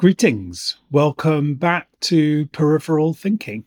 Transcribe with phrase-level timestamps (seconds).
[0.00, 0.78] Greetings.
[0.90, 3.66] Welcome back to Peripheral Thinking.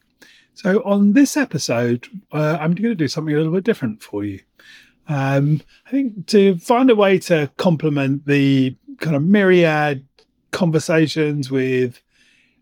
[0.56, 4.24] So, on this episode, uh, I'm going to do something a little bit different for
[4.24, 4.40] you.
[5.08, 10.08] Um, I think to find a way to complement the kind of myriad
[10.50, 12.02] conversations with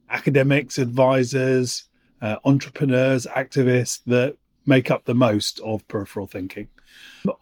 [0.09, 1.85] academics, advisors,
[2.21, 4.35] uh, entrepreneurs, activists that
[4.65, 6.67] make up the most of peripheral thinking.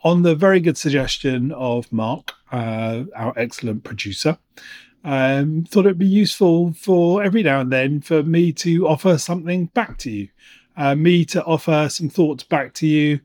[0.04, 4.38] On the very good suggestion of Mark, uh, our excellent producer,
[5.04, 9.68] um, thought it'd be useful for every now and then for me to offer something
[9.68, 10.30] back to you,
[10.78, 13.20] uh, me to offer some thoughts back to you,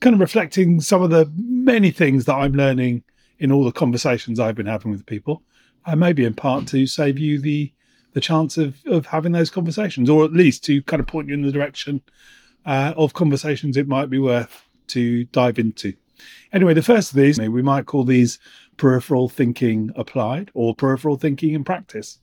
[0.00, 3.02] kind of reflecting some of the many things that I'm learning
[3.38, 5.42] in all the conversations I've been having with people,
[5.86, 7.72] and maybe in part to save you the
[8.12, 11.34] the chance of of having those conversations, or at least to kind of point you
[11.34, 12.02] in the direction
[12.66, 15.94] uh, of conversations it might be worth to dive into.
[16.52, 18.38] Anyway, the first of these, we might call these
[18.76, 22.18] peripheral thinking applied or peripheral thinking in practice.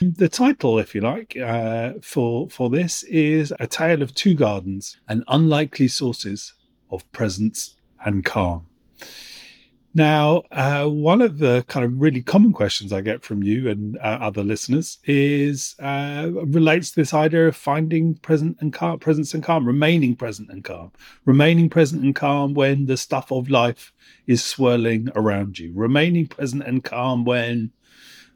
[0.00, 4.98] The title, if you like, uh, for for this is A Tale of Two Gardens
[5.08, 6.54] and Unlikely Sources
[6.90, 8.66] of Presence and Calm.
[9.94, 13.98] Now, uh, one of the kind of really common questions I get from you and
[13.98, 19.34] uh, other listeners is uh, relates to this idea of finding present and calm, presence
[19.34, 20.92] and calm, remaining present and calm,
[21.26, 23.92] remaining present and calm when the stuff of life
[24.26, 27.70] is swirling around you, remaining present and calm when,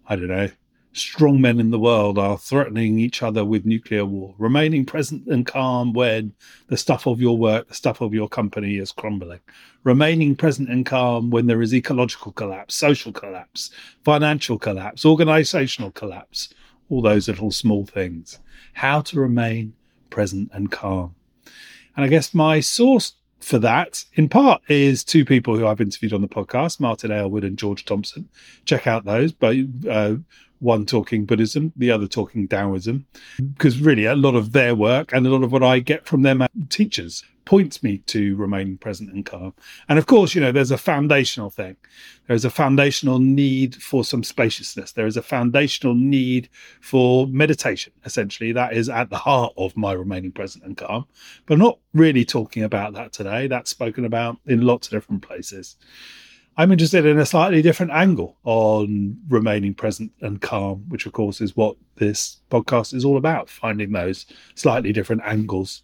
[0.07, 0.51] I don't know,
[0.97, 5.47] strong men in the world are threatening each other with nuclear war, remaining present and
[5.47, 6.33] calm when
[6.69, 9.41] the stuff of your work, the stuff of your company is crumbling,
[9.85, 13.71] remaining present and calm when there is ecological collapse, social collapse,
[14.05, 16.49] financial collapse, organizational collapse,
[16.89, 18.39] all those little small things.
[18.73, 19.75] How to remain
[20.11, 21.15] present and calm.
[21.97, 23.15] And I guess my source
[23.47, 27.45] for that, in part, is two people who I've interviewed on the podcast, Martin Aylward
[27.45, 28.29] and George Thompson.
[28.65, 29.31] Check out those.
[29.31, 29.57] But
[29.89, 30.17] uh,
[30.59, 33.07] one talking Buddhism, the other talking Taoism,
[33.39, 36.23] because really a lot of their work and a lot of what I get from
[36.23, 39.55] them teachers points me to remaining present and calm.
[39.89, 41.77] And of course, you know, there's a foundational thing.
[42.27, 44.93] There's a foundational need for some spaciousness.
[44.93, 46.51] There is a foundational need
[46.83, 48.53] for meditation, essentially.
[48.53, 51.07] That is at the heart of my remaining present and calm.
[51.47, 53.47] But I'm not really talking about that today.
[53.47, 55.77] That's spoken about in lots of different places.
[56.59, 61.41] I'm interested in a slightly different angle on remaining present and calm, which of course
[61.41, 65.83] is what this podcast is all about, finding those slightly different angles.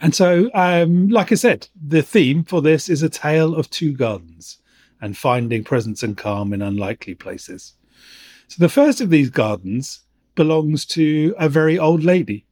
[0.00, 3.92] And so, um, like I said, the theme for this is a tale of two
[3.92, 4.58] gardens
[5.00, 7.74] and finding presence and calm in unlikely places.
[8.48, 10.00] So, the first of these gardens
[10.34, 12.46] belongs to a very old lady.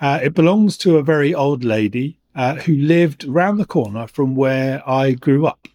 [0.00, 4.36] Uh, it belongs to a very old lady uh, who lived round the corner from
[4.36, 5.68] where I grew up.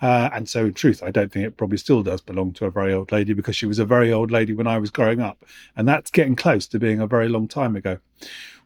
[0.00, 2.70] Uh, and so, in truth, I don't think it probably still does belong to a
[2.70, 5.44] very old lady because she was a very old lady when I was growing up.
[5.76, 7.98] And that's getting close to being a very long time ago.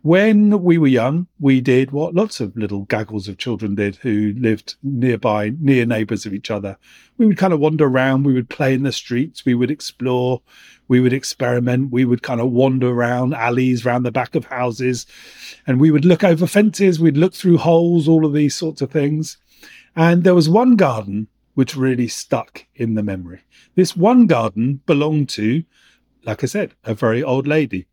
[0.05, 4.35] When we were young, we did what lots of little gaggles of children did who
[4.37, 6.77] lived nearby, near neighbors of each other.
[7.19, 10.43] We would kind of wander around, we would play in the streets, we would explore,
[10.89, 15.07] we would experiment, we would kind of wander around alleys, around the back of houses,
[15.69, 18.91] and we would look over fences, we'd look through holes, all of these sorts of
[18.91, 19.39] things.
[19.95, 23.43] And there was one garden which really stuck in the memory.
[23.77, 25.63] This one garden belonged to,
[26.25, 27.87] like I said, a very old lady.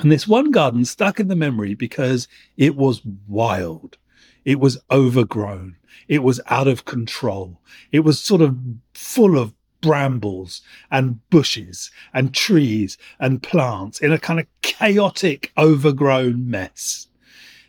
[0.00, 3.98] And this one garden stuck in the memory because it was wild.
[4.46, 5.76] It was overgrown.
[6.08, 7.60] It was out of control.
[7.92, 8.56] It was sort of
[8.94, 9.52] full of
[9.82, 17.08] brambles and bushes and trees and plants in a kind of chaotic, overgrown mess.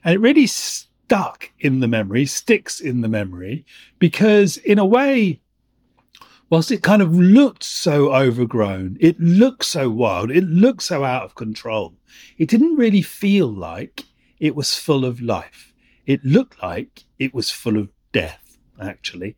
[0.04, 3.66] And it really stuck in the memory, sticks in the memory,
[4.00, 5.42] because in a way,
[6.52, 11.24] whilst it kind of looked so overgrown, it looked so wild, it looked so out
[11.24, 11.96] of control,
[12.38, 14.04] it didn't really feel like
[14.38, 15.74] it was full of life.
[16.06, 19.38] It looked like it was full of death, actually.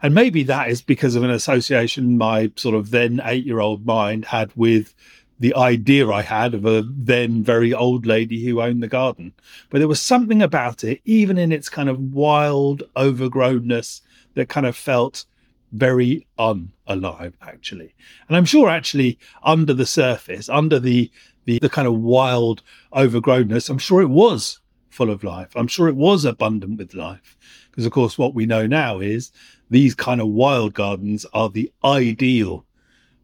[0.00, 3.84] And maybe that is because of an association my sort of then eight year old
[3.84, 4.94] mind had with
[5.40, 9.32] the idea I had of a then very old lady who owned the garden.
[9.68, 14.02] But there was something about it, even in its kind of wild overgrownness,
[14.34, 15.24] that kind of felt
[15.72, 17.94] very unalive, actually.
[18.28, 21.10] And I'm sure, actually, under the surface, under the,
[21.44, 24.60] the, the kind of wild overgrownness, I'm sure it was
[24.90, 25.50] full of life.
[25.54, 27.36] I'm sure it was abundant with life.
[27.70, 29.32] Because, of course, what we know now is
[29.68, 32.64] these kind of wild gardens are the ideal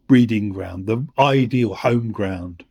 [0.07, 2.63] breeding ground, the ideal home ground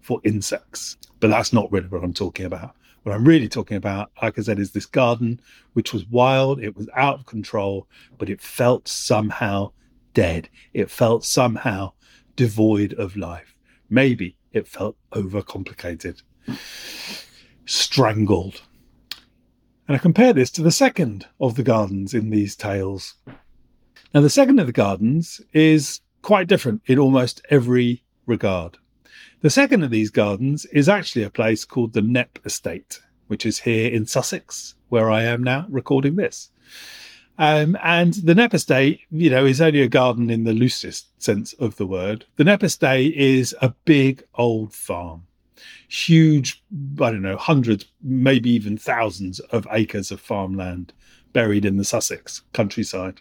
[0.00, 0.96] for insects.
[1.18, 2.76] But that's not really what I'm talking about.
[3.06, 5.40] What I'm really talking about, like I said, is this garden,
[5.74, 7.86] which was wild, it was out of control,
[8.18, 9.70] but it felt somehow
[10.12, 10.48] dead.
[10.74, 11.92] It felt somehow
[12.34, 13.54] devoid of life.
[13.88, 16.22] Maybe it felt overcomplicated,
[17.64, 18.62] strangled.
[19.86, 23.14] And I compare this to the second of the gardens in these tales.
[24.14, 28.78] Now, the second of the gardens is quite different in almost every regard.
[29.46, 32.98] The second of these gardens is actually a place called the Knepp Estate,
[33.28, 36.50] which is here in Sussex, where I am now recording this.
[37.38, 41.52] Um, and the Knepp Estate, you know, is only a garden in the loosest sense
[41.60, 42.24] of the word.
[42.34, 45.28] The Knepp Estate is a big old farm,
[45.86, 46.64] huge,
[47.00, 50.92] I don't know, hundreds, maybe even thousands of acres of farmland
[51.32, 53.20] buried in the Sussex countryside.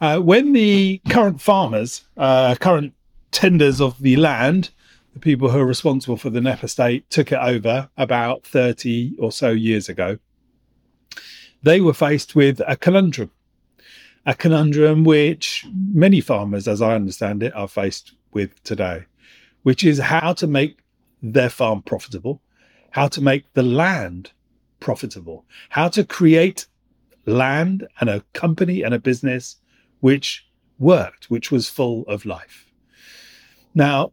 [0.00, 2.94] Uh, when the current farmers, uh, current
[3.32, 4.70] tenders of the land,
[5.12, 9.32] the people who are responsible for the Knepp Estate took it over about 30 or
[9.32, 10.18] so years ago,
[11.62, 13.30] they were faced with a conundrum.
[14.26, 19.04] A conundrum which many farmers, as I understand it, are faced with today,
[19.62, 20.78] which is how to make
[21.22, 22.40] their farm profitable,
[22.90, 24.32] how to make the land
[24.78, 26.66] profitable, how to create
[27.26, 29.56] land and a company and a business
[30.00, 30.46] which
[30.78, 32.70] worked, which was full of life.
[33.74, 34.12] Now,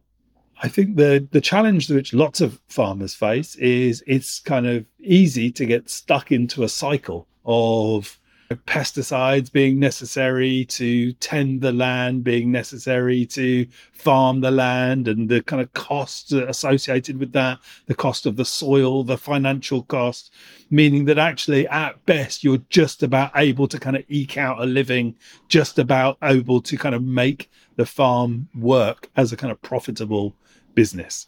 [0.60, 5.52] I think the the challenge which lots of farmers face is it's kind of easy
[5.52, 8.18] to get stuck into a cycle of
[8.66, 15.42] pesticides being necessary to tend the land, being necessary to farm the land, and the
[15.42, 20.32] kind of costs associated with that, the cost of the soil, the financial cost,
[20.70, 24.64] meaning that actually, at best, you're just about able to kind of eke out a
[24.64, 25.14] living,
[25.48, 30.34] just about able to kind of make the farm work as a kind of profitable
[30.78, 31.26] business.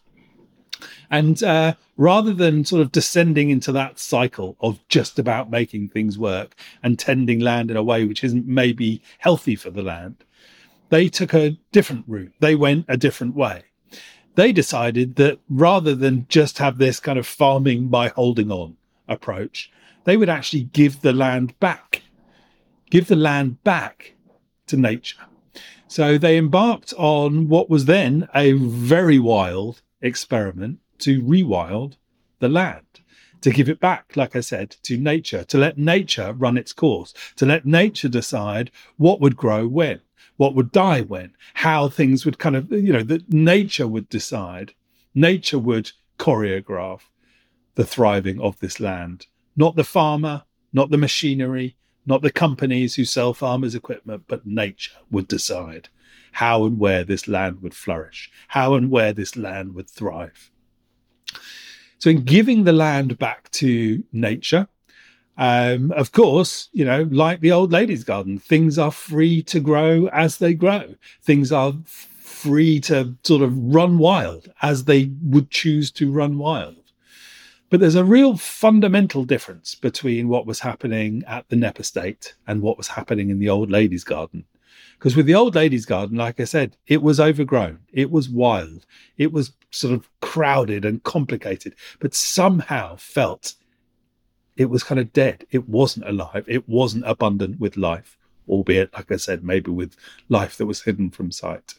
[1.11, 6.17] And uh, rather than sort of descending into that cycle of just about making things
[6.17, 6.55] work
[6.85, 10.23] and tending land in a way which isn't maybe healthy for the land,
[10.91, 12.33] they took a different route.
[12.39, 13.65] They went a different way.
[14.37, 18.77] They decided that rather than just have this kind of farming by holding on
[19.09, 19.73] approach,
[20.05, 22.03] they would actually give the land back,
[22.89, 24.15] give the land back
[24.69, 25.27] to nature.
[25.91, 31.97] So they embarked on what was then a very wild experiment to rewild
[32.39, 32.87] the land,
[33.41, 37.13] to give it back, like I said, to nature, to let nature run its course,
[37.35, 40.01] to let nature decide what would grow when,
[40.37, 44.75] what would die when, how things would kind of, you know, that nature would decide,
[45.13, 45.91] nature would
[46.21, 47.01] choreograph
[47.75, 49.27] the thriving of this land,
[49.57, 51.75] not the farmer, not the machinery,
[52.11, 55.89] not the companies who sell farmers' equipment, but nature would decide
[56.33, 60.51] how and where this land would flourish, how and where this land would thrive.
[61.99, 64.69] So, in giving the land back to nature,
[65.37, 70.07] um, of course, you know, like the old lady's garden, things are free to grow
[70.09, 70.95] as they grow.
[71.23, 76.90] Things are free to sort of run wild as they would choose to run wild.
[77.71, 82.63] But there's a real fundamental difference between what was happening at the Knepp estate and
[82.63, 84.45] what was happening in the old lady's garden.
[84.99, 88.85] Because with the old ladies' garden, like I said, it was overgrown, it was wild,
[89.17, 93.55] it was sort of crowded and complicated, but somehow felt
[94.57, 95.47] it was kind of dead.
[95.51, 99.97] It wasn't alive, it wasn't abundant with life, albeit, like I said, maybe with
[100.29, 101.75] life that was hidden from sight.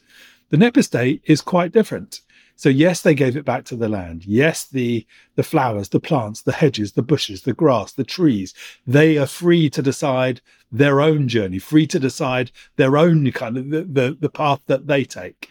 [0.48, 2.22] The Knepp estate is quite different.
[2.56, 4.24] So yes, they gave it back to the land.
[4.24, 8.54] Yes, the the flowers, the plants, the hedges, the bushes, the grass, the trees,
[8.86, 13.70] they are free to decide their own journey, free to decide their own kind of
[13.70, 15.50] the, the, the path that they take.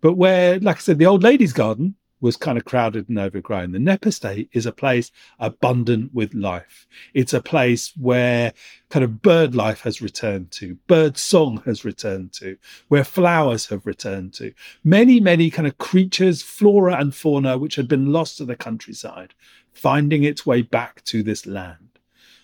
[0.00, 3.72] But where, like I said, the old lady's garden was kind of crowded and overgrown.
[3.72, 6.86] The Knepp Estate is a place abundant with life.
[7.14, 8.52] It's a place where
[8.90, 12.56] kind of bird life has returned to, bird song has returned to,
[12.88, 14.52] where flowers have returned to.
[14.82, 19.34] Many, many kind of creatures, flora and fauna, which had been lost to the countryside,
[19.72, 21.98] finding its way back to this land.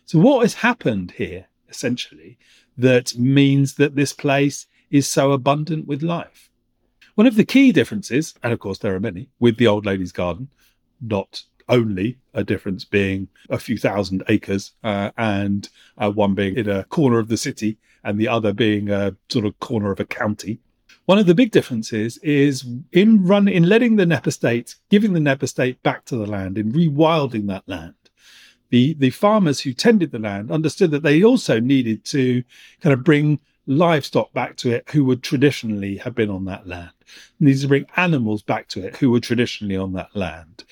[0.07, 2.39] So what has happened here, essentially,
[2.77, 6.51] that means that this place is so abundant with life?
[7.15, 10.13] One of the key differences, and of course there are many, with the old lady's
[10.13, 10.49] garden,
[11.01, 16.69] not only a difference being a few thousand acres uh, and uh, one being in
[16.69, 20.05] a corner of the city and the other being a sort of corner of a
[20.05, 20.61] county.
[21.07, 25.21] One of the big differences is in run in letting the Knepp estate, giving the
[25.21, 27.95] Knepp estate back to the land, in rewilding that land.
[28.71, 32.43] The the farmers who tended the land understood that they also needed to
[32.81, 36.93] kind of bring livestock back to it who would traditionally have been on that land.
[37.01, 40.65] It needs to bring animals back to it who were traditionally on that land.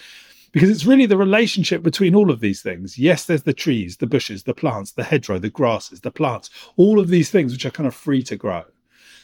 [0.52, 2.98] Because it's really the relationship between all of these things.
[2.98, 7.00] Yes, there's the trees, the bushes, the plants, the hedgerow, the grasses, the plants, all
[7.00, 8.62] of these things which are kind of free to grow.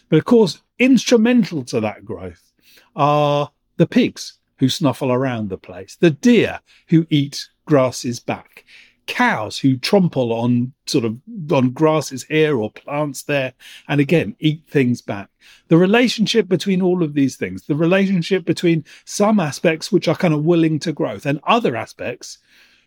[0.08, 2.52] But of course, instrumental to that growth
[2.96, 8.64] are the pigs who snuffle around the place, the deer who eat grasses back,
[9.08, 11.18] cows who trample on sort of
[11.50, 13.52] on grasses here or plants there
[13.88, 15.28] and again eat things back.
[15.68, 20.34] The relationship between all of these things the relationship between some aspects which are kind
[20.34, 22.38] of willing to growth and other aspects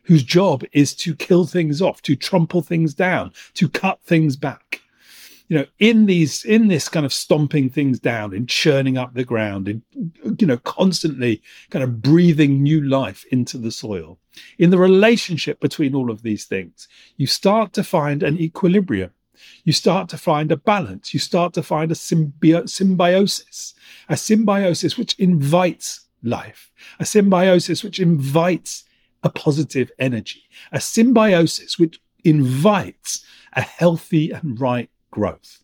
[0.03, 4.80] whose job is to kill things off to trample things down to cut things back
[5.51, 9.25] you know, in these, in this kind of stomping things down and churning up the
[9.25, 9.81] ground and,
[10.39, 14.17] you know, constantly kind of breathing new life into the soil,
[14.60, 19.12] in the relationship between all of these things, you start to find an equilibrium.
[19.65, 21.13] You start to find a balance.
[21.13, 23.74] You start to find a symbi- symbiosis,
[24.08, 28.86] a symbiosis which invites life, a symbiosis which invites
[29.22, 35.63] a positive energy, a symbiosis which invites a healthy and right growth.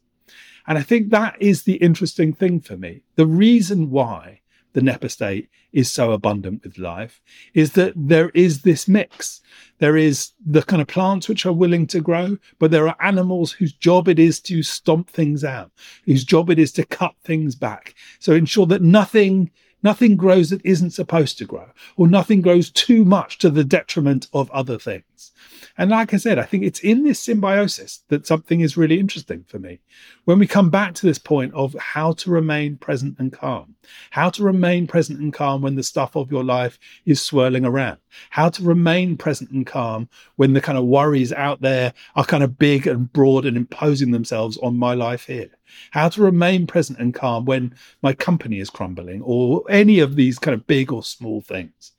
[0.67, 3.01] And I think that is the interesting thing for me.
[3.15, 4.41] The reason why
[4.73, 7.21] the Knepp estate is so abundant with life
[7.53, 9.41] is that there is this mix.
[9.79, 13.51] There is the kind of plants which are willing to grow, but there are animals
[13.51, 15.71] whose job it is to stomp things out,
[16.05, 17.95] whose job it is to cut things back.
[18.19, 19.51] So ensure that nothing
[19.83, 24.27] nothing grows that isn't supposed to grow, or nothing grows too much to the detriment
[24.33, 25.31] of other things.
[25.79, 29.45] And like I said, I think it's in this symbiosis that something is really interesting
[29.47, 29.79] for me.
[30.25, 33.75] When we come back to this point of how to remain present and calm,
[34.09, 37.97] how to remain present and calm when the stuff of your life is swirling around,
[38.31, 42.43] how to remain present and calm when the kind of worries out there are kind
[42.43, 45.51] of big and broad and imposing themselves on my life here.
[45.91, 50.39] How to remain present and calm when my company is crumbling or any of these
[50.39, 51.91] kind of big or small things.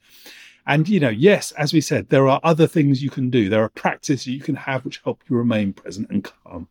[0.68, 3.48] And, you know, yes, as we said, there are other things you can do.
[3.48, 6.68] There are practices you can have which help you remain present and calm.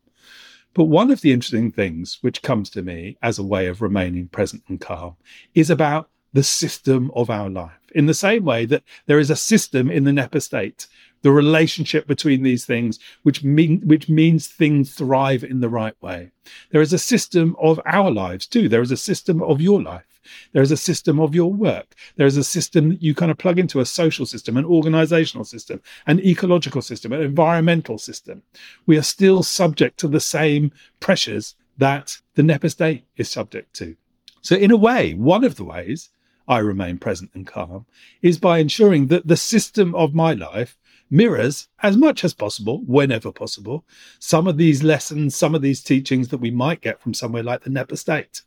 [0.75, 4.27] But one of the interesting things which comes to me as a way of remaining
[4.27, 5.15] present and calm
[5.55, 7.71] is about the system of our life.
[7.95, 10.85] In the same way that there is a system in the Knepp estate,
[11.23, 16.29] the relationship between these things, which mean which means things thrive in the right way.
[16.69, 18.69] There is a system of our lives too.
[18.69, 20.16] There is a system of your life.
[20.53, 21.95] There is a system of your work.
[22.15, 25.45] There is a system that you kind of plug into a social system, an organizational
[25.45, 28.43] system, an ecological system, an environmental system.
[28.85, 33.95] We are still subject to the same pressures that the Knepp estate is subject to.
[34.41, 36.09] So, in a way, one of the ways
[36.47, 37.85] I remain present and calm
[38.21, 40.77] is by ensuring that the system of my life
[41.09, 43.85] mirrors as much as possible, whenever possible,
[44.19, 47.63] some of these lessons, some of these teachings that we might get from somewhere like
[47.63, 48.41] the Knepp estate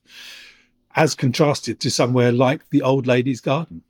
[0.97, 3.83] as contrasted to somewhere like the old lady's garden.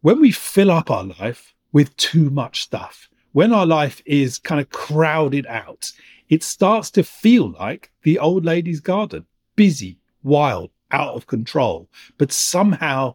[0.00, 4.60] When we fill up our life with too much stuff, when our life is kind
[4.60, 5.92] of crowded out,
[6.28, 12.30] it starts to feel like the old lady's garden busy, wild, out of control, but
[12.30, 13.14] somehow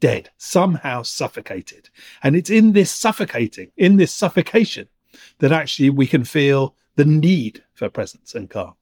[0.00, 1.88] dead, somehow suffocated.
[2.22, 4.88] And it's in this suffocating, in this suffocation,
[5.38, 8.74] that actually we can feel the need for presence and calm.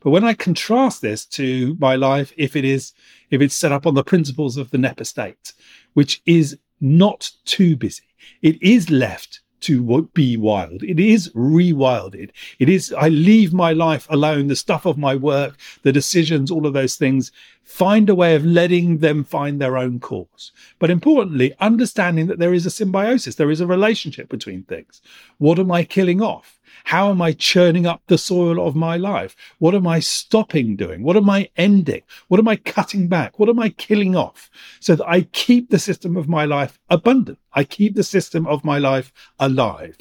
[0.00, 2.92] But when I contrast this to my life, if it is,
[3.30, 5.52] if it's set up on the principles of the Knepp estate,
[5.94, 8.04] which is not too busy,
[8.42, 10.82] it is left to be wild.
[10.82, 12.30] It is rewilded.
[12.58, 16.66] It is, I leave my life alone, the stuff of my work, the decisions, all
[16.66, 17.30] of those things,
[17.62, 20.52] find a way of letting them find their own course.
[20.78, 25.00] But importantly, understanding that there is a symbiosis, there is a relationship between things.
[25.38, 26.58] What am I killing off?
[26.84, 29.36] How am I churning up the soil of my life?
[29.58, 31.02] What am I stopping doing?
[31.02, 32.02] What am I ending?
[32.28, 33.38] What am I cutting back?
[33.38, 34.50] What am I killing off
[34.80, 37.38] so that I keep the system of my life abundant?
[37.52, 39.96] I keep the system of my life alive.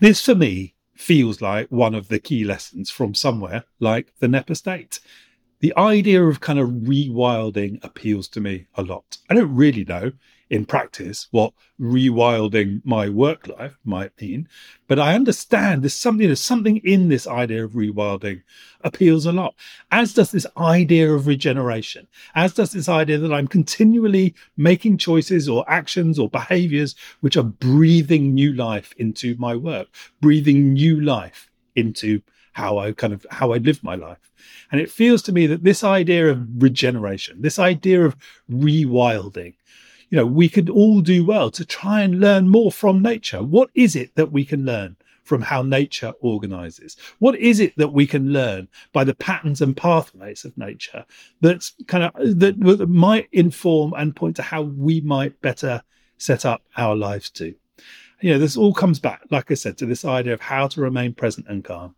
[0.00, 4.50] This for me feels like one of the key lessons from somewhere like the Knepp
[4.50, 5.00] estate.
[5.60, 9.18] The idea of kind of rewilding appeals to me a lot.
[9.28, 10.12] I don't really know
[10.50, 14.48] in practice what rewilding my work life might mean.
[14.86, 18.42] But I understand there's something, there's something in this idea of rewilding
[18.82, 19.54] appeals a lot,
[19.90, 25.48] as does this idea of regeneration, as does this idea that I'm continually making choices
[25.48, 29.88] or actions or behaviors which are breathing new life into my work,
[30.20, 32.22] breathing new life into
[32.58, 34.32] how I kind of how I live my life.
[34.72, 38.16] And it feels to me that this idea of regeneration, this idea of
[38.50, 39.54] rewilding,
[40.10, 43.42] you know, we could all do well to try and learn more from nature.
[43.44, 46.96] What is it that we can learn from how nature organizes?
[47.20, 51.04] What is it that we can learn by the patterns and pathways of nature
[51.40, 55.82] that's kind of that, that might inform and point to how we might better
[56.16, 57.54] set up our lives too?
[58.20, 60.80] You know, this all comes back, like I said, to this idea of how to
[60.80, 61.94] remain present and calm.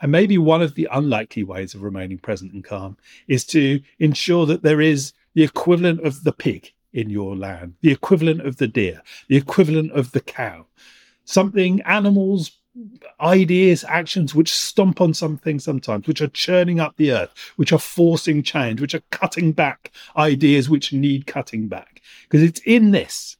[0.00, 4.46] And maybe one of the unlikely ways of remaining present and calm is to ensure
[4.46, 8.68] that there is the equivalent of the pig in your land, the equivalent of the
[8.68, 10.64] deer, the equivalent of the cow,
[11.24, 12.52] something animals
[13.20, 17.78] ideas, actions which stomp on something sometimes, which are churning up the earth, which are
[17.78, 22.02] forcing change, which are cutting back ideas which need cutting back.
[22.24, 23.36] Because it's in this,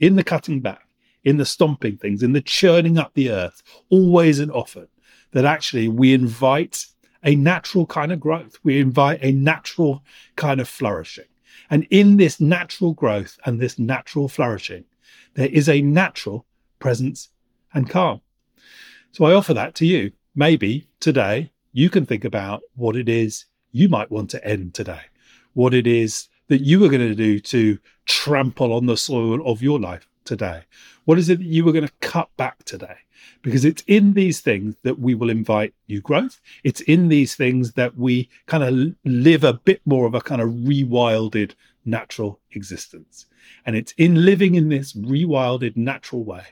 [0.00, 0.85] in the cutting back,
[1.26, 4.86] in the stomping things, in the churning up the earth, always and often,
[5.32, 6.86] that actually we invite
[7.24, 8.56] a natural kind of growth.
[8.62, 10.04] We invite a natural
[10.36, 11.24] kind of flourishing.
[11.68, 14.84] And in this natural growth and this natural flourishing,
[15.34, 16.46] there is a natural
[16.78, 17.30] presence
[17.74, 18.20] and calm.
[19.10, 20.12] So I offer that to you.
[20.36, 25.02] Maybe today you can think about what it is you might want to end today,
[25.54, 29.60] what it is that you are going to do to trample on the soil of
[29.60, 30.62] your life today.
[31.04, 32.96] What is it that you were going to cut back today?
[33.42, 36.40] Because it's in these things that we will invite new growth.
[36.64, 40.42] It's in these things that we kind of live a bit more of a kind
[40.42, 41.54] of rewilded
[41.84, 43.26] natural existence.
[43.64, 46.44] And it's in living in this rewilded natural way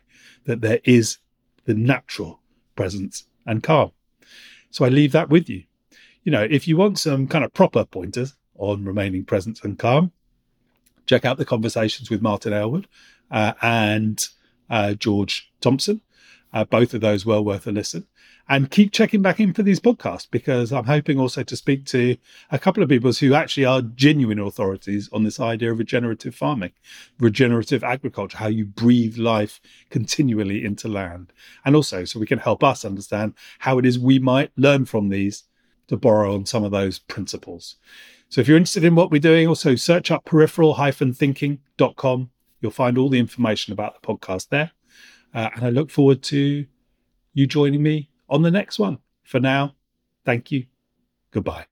[0.44, 1.18] that there is
[1.64, 2.40] the natural
[2.76, 3.92] presence, and calm.
[4.70, 5.64] So I leave that with you.
[6.24, 10.12] You know, if you want some kind of proper pointers on remaining present and calm,
[11.06, 12.86] check out the conversations with Martin Aylward
[13.30, 14.26] uh, and
[14.70, 16.00] uh, George Thompson.
[16.52, 18.06] Uh, both of those well worth a listen
[18.48, 22.16] and keep checking back in for these podcasts because I'm hoping also to speak to
[22.50, 26.72] a couple of people who actually are genuine authorities on this idea of regenerative farming,
[27.18, 31.32] regenerative agriculture, how you breathe life continually into land.
[31.64, 35.08] And also so we can help us understand how it is we might learn from
[35.08, 35.44] these
[35.88, 37.76] to borrow on some of those principles.
[38.34, 42.30] So if you're interested in what we're doing, also search up peripheral-thinking.com.
[42.60, 44.72] You'll find all the information about the podcast there.
[45.32, 46.66] Uh, and I look forward to
[47.32, 48.98] you joining me on the next one.
[49.22, 49.76] For now,
[50.24, 50.66] thank you.
[51.30, 51.62] Goodbye.